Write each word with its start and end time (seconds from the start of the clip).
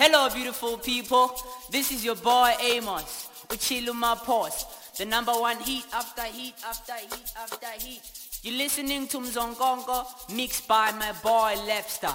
Hello, 0.00 0.28
beautiful 0.32 0.78
people. 0.78 1.34
This 1.72 1.90
is 1.90 2.04
your 2.04 2.14
boy 2.14 2.52
Amos. 2.62 3.28
Uchiluma 3.48 4.14
Pause. 4.24 4.94
The 4.96 5.04
number 5.04 5.32
one 5.32 5.58
heat 5.58 5.86
after 5.92 6.22
heat 6.22 6.54
after 6.64 6.92
heat 6.94 7.32
after 7.36 7.84
heat. 7.84 8.00
You're 8.44 8.58
listening 8.58 9.08
to 9.08 9.18
Mzongongo 9.18 10.06
mixed 10.36 10.68
by 10.68 10.92
my 10.92 11.10
boy 11.20 11.56
Lepstar. 11.66 12.14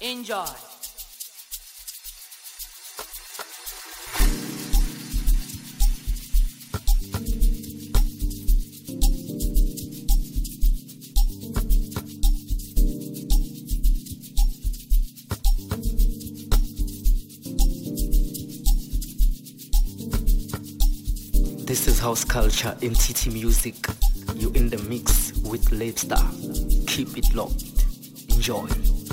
Enjoy. 0.00 0.67
House 22.18 22.24
culture, 22.24 22.76
MTT 22.80 23.32
music. 23.32 23.74
You 24.34 24.50
in 24.52 24.68
the 24.68 24.78
mix 24.88 25.32
with 25.48 25.70
Labestar. 25.70 26.24
Keep 26.88 27.18
it 27.18 27.34
locked. 27.34 27.64
Enjoy. 28.30 29.07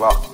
Mix. 0.00 0.29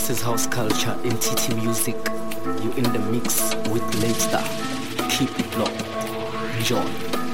This 0.00 0.18
is 0.18 0.22
house 0.22 0.46
culture 0.46 0.98
in 1.04 1.14
TT 1.18 1.56
Music. 1.56 1.94
You 2.62 2.72
in 2.72 2.84
the 2.84 2.98
mix 3.12 3.54
with 3.68 3.82
Labestar. 4.00 4.42
Keep 5.10 5.38
it 5.38 5.58
locked. 5.58 6.56
Enjoy. 6.56 7.29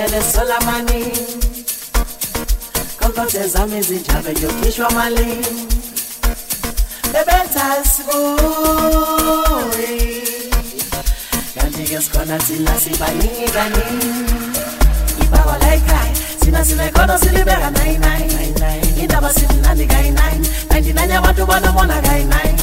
Venezuela 0.00 0.58
maní 0.60 1.12
Con 2.98 3.12
corteza 3.12 3.66
me 3.66 3.82
zinjave 3.82 4.32
yo 4.40 4.48
quisho 4.60 4.88
malí. 4.94 5.42
Bebetas 7.12 8.00
bui 8.06 8.62
Gandigas 11.54 12.08
con 12.08 12.30
asila 12.32 12.74
si 12.78 12.90
bani 12.96 13.30
gani 13.52 13.84
Y 15.20 15.24
pago 15.26 15.54
leikai 15.60 16.12
Sina 16.42 16.64
sile 16.64 16.90
kono 16.92 17.18
silibera 17.18 17.70
nai 17.70 17.98
nai. 17.98 18.26
Idaba 18.96 19.30
simnani 19.30 19.86
gai 19.86 20.10
nai. 20.12 20.40
Naiti 20.70 20.92
nanya 20.94 21.20
watu 21.20 21.44
wana 21.46 21.72
mona 21.72 22.00
gai 22.00 22.24
nai. 22.24 22.54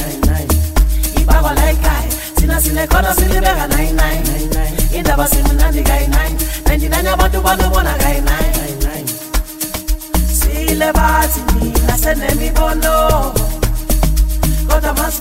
Ipago 1.14 1.50
leikai 1.54 2.08
Sina 2.40 2.60
sile 2.60 2.86
kono 2.88 3.14
silibera 3.14 3.66
nai 3.68 3.92
nai. 3.92 4.77
You 4.90 5.02
never 5.02 5.26
see 5.26 5.42
me 5.42 5.50
on 5.62 5.72
the 5.72 5.82
guy 5.84 6.06
nine. 6.06 6.36
99 6.66 7.06
about 7.06 7.30
the 7.32 7.40
one 7.40 7.58
who 7.60 7.70
guy 7.98 8.20
nine. 8.20 9.06
See 10.26 10.74
le 10.74 10.92
bati 10.92 11.40
mi 11.54 11.70
na 11.86 11.96
sene 11.96 12.34
mi 12.40 12.50
mas 14.94 15.20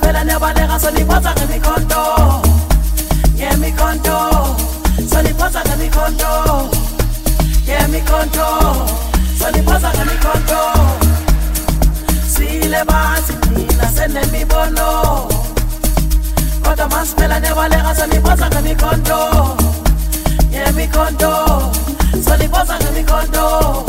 ne 0.54 0.68
ba 0.68 0.80
so 0.80 0.90
ni 0.92 1.04
pota 1.04 1.34
mi 1.48 1.60
mi. 1.60 2.42
So 5.10 5.22
ni 5.22 5.34
pota 5.34 5.62
ke 5.64 5.76
mi 5.78 5.90
mi. 5.90 6.70
So 9.40 9.50
ni 9.52 9.62
pota 9.68 9.92
ke 9.98 10.04
mi. 10.08 10.16
See 12.28 12.68
le 12.68 12.84
bati 12.86 13.34
mi 13.54 13.66
na 13.78 13.88
sene 13.90 14.26
mi 14.32 14.44
bono. 14.46 15.47
But 16.68 16.80
I 16.82 16.88
must 16.90 17.12
smell 17.16 17.32
I 17.32 17.40
never 17.40 17.68
let 17.70 17.86
us 17.86 18.02
on 18.02 18.10
the 18.10 18.20
boss 18.20 18.42
and 18.42 18.64
me 18.64 18.76
condo 18.76 19.56
Yeah 20.52 20.72
me 20.76 20.86
condo 20.88 21.72
So 22.20 22.36
the 22.36 22.48
boss 22.52 22.70
and 22.70 22.84
me 22.96 23.04
condo 23.08 23.86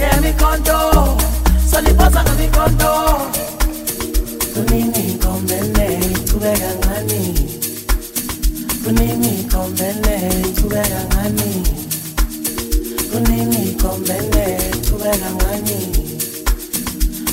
Yeah 0.00 0.18
me 0.20 0.32
condo 0.32 1.18
So 1.68 1.80
the 1.84 1.92
boss 1.92 2.16
and 2.16 2.38
me 2.40 2.48
condo 2.48 2.92
Kunini 4.54 5.18
kombele 5.20 5.88
tube 6.24 6.52
gangani 6.56 7.22
Kunini 8.82 9.44
kombele 9.52 10.16
tube 10.56 10.80
gangani 10.88 11.52
Kunini 13.12 13.74
kombele 13.76 14.46
tube 14.86 15.10
gangani 15.20 15.80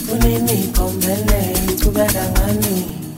Kunini 0.08 0.58
kombele 0.76 1.42
tube 1.80 2.06
gangani 2.14 3.11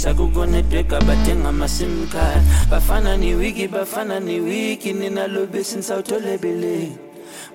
kabisa 0.00 0.14
google 0.14 0.46
netweka 0.46 1.00
batenga 1.00 1.52
masimcard 1.52 2.42
bafana 2.70 3.16
ni 3.16 3.34
wiki 3.34 3.68
bafana 3.68 4.20
ni 4.20 4.40
wiki 4.40 4.92
ninalobe 4.92 5.64
sinsawutolebele 5.64 6.88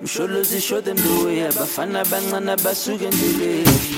msholozi 0.02 0.60
show 0.60 0.80
them 0.80 0.96
the 0.96 1.24
way 1.24 1.42
abafana 1.48 2.04
bancana 2.04 2.56
basuke 2.56 3.04
endleleni 3.04 3.95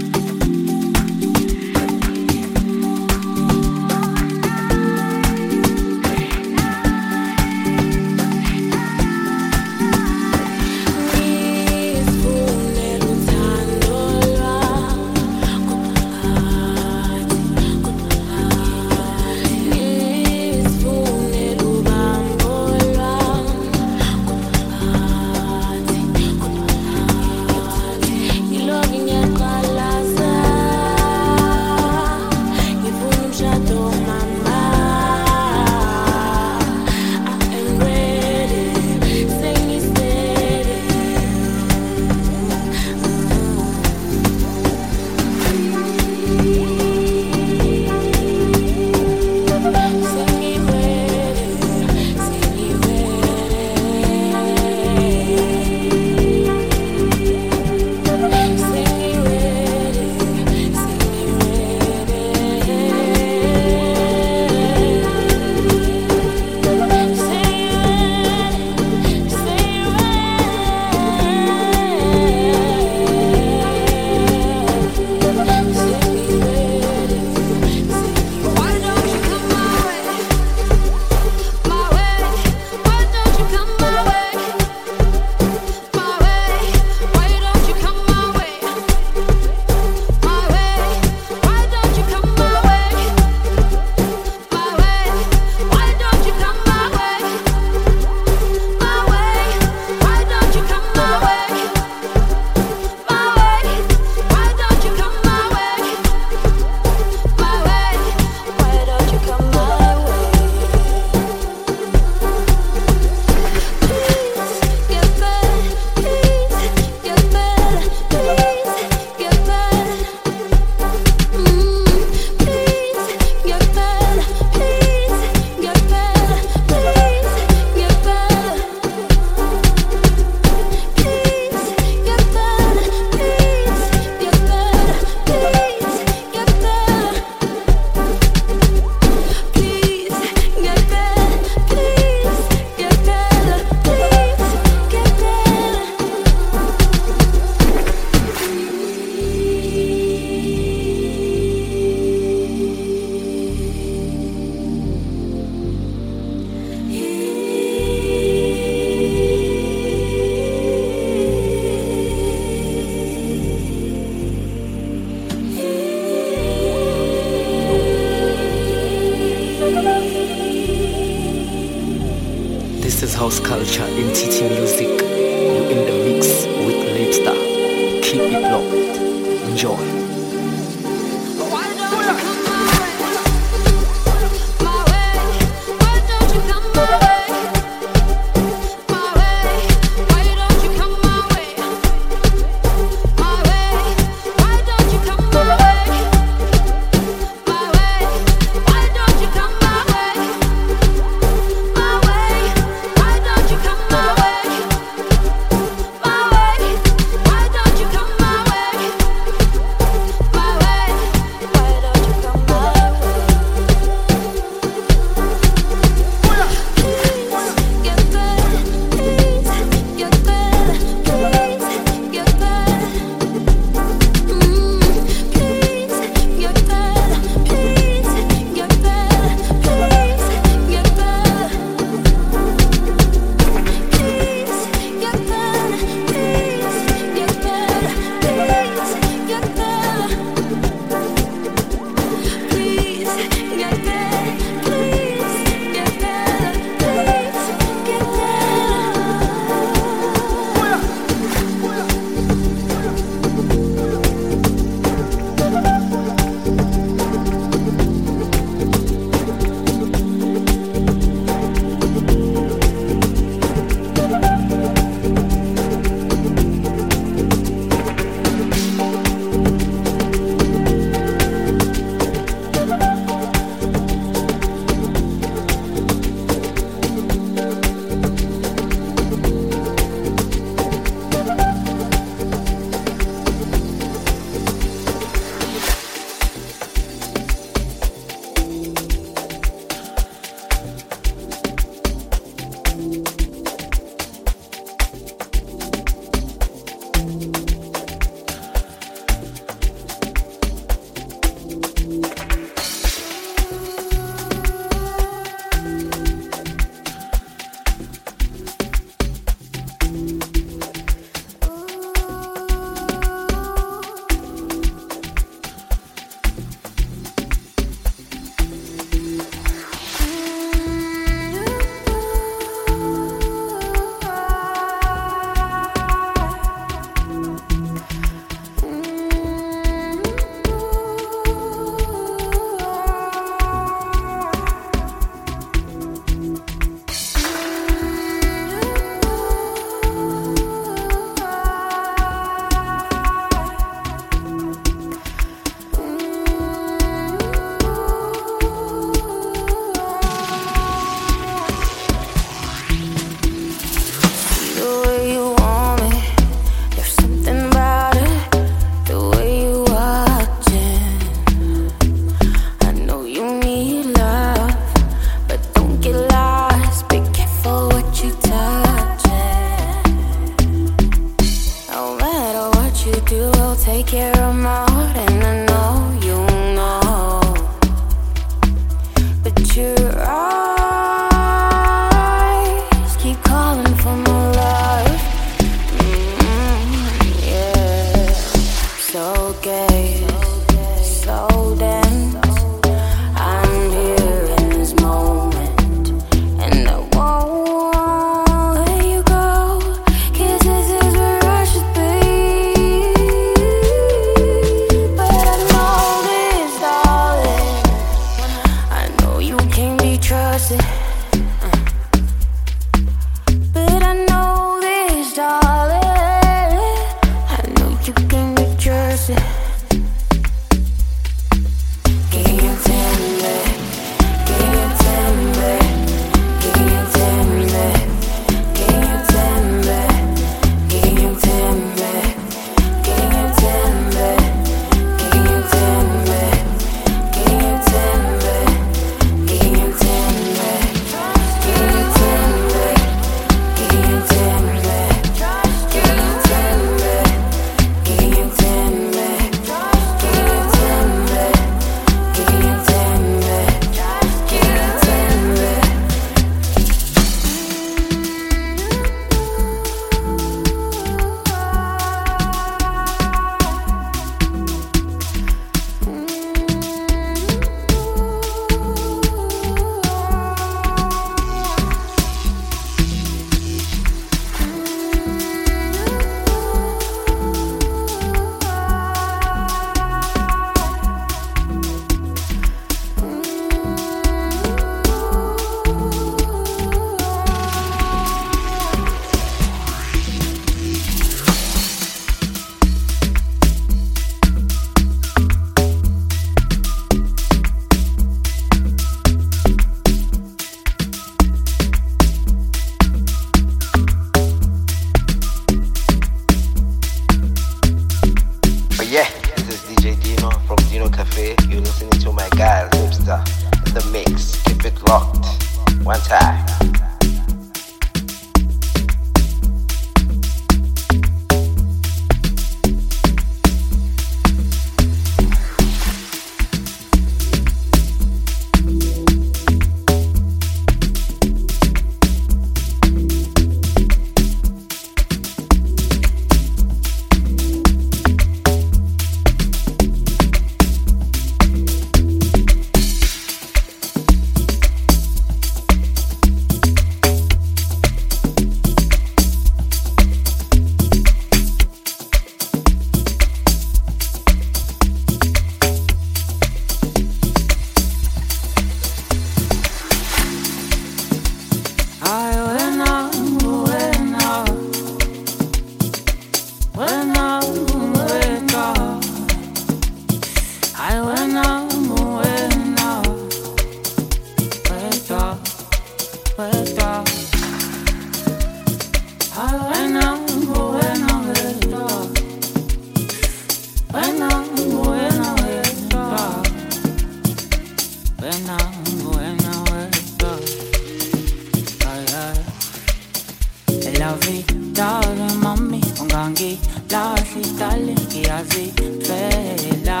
lavi 593.98 594.44
lavi 594.78 595.28
mami 595.42 595.80
ungangi 596.02 596.58
lavi 596.92 597.42
tali 597.58 597.94
kiazi 598.12 598.64
fela 599.06 600.00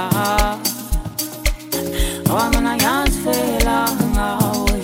awamina 2.30 2.72
oh, 2.74 2.82
yans 2.84 3.14
fela 3.24 3.78
ngawe 4.12 4.80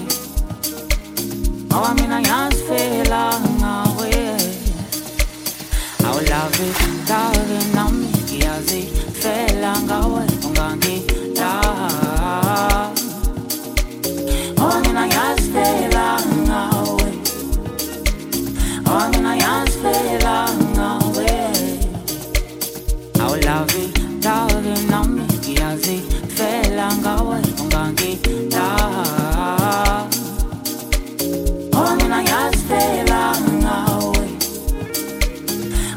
awamina 1.75 2.19
oh, 2.19 2.27
yans 2.29 2.57
fela 2.69 3.23
ngawe 3.61 4.13
aw 6.09 6.19
lavi 6.31 6.69
lavi 7.11 7.59
mami 7.77 8.13
kiazi 8.29 8.83
fela 9.23 9.73
ngawe 9.87 10.32
ngiyazifela 25.83 26.87
ngawe 27.01 27.39
ungangila 27.61 28.67
Ngoba 31.75 31.97
mina 31.97 32.19
ngiyazifela 32.23 33.21
ngawe. 33.63 34.27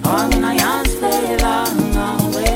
Ngoba 0.01 0.27
mina 0.29 0.49
ngiyazifela 0.53 1.53
ngawe. 1.93 2.49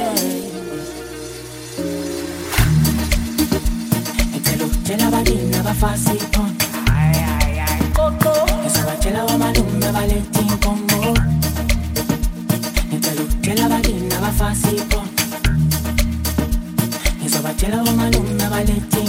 Ngicela 4.29 4.63
ukutshela 4.65 5.07
abalimi 5.07 5.55
abafasa 5.59 6.11
iphondo 6.13 6.65
Ngizobatshela 8.61 9.23
wamalume 9.25 9.85
abaletha 9.89 10.39
inkomo 10.41 10.99
Ngicela 12.89 13.21
ukutshela 13.21 13.65
abalimi 13.65 14.13
abafasa 14.17 14.71
Ngizobatshela 17.59 17.83
wamalume 17.83 18.43
abaletha 18.43 18.99
inkomo 18.99 19.08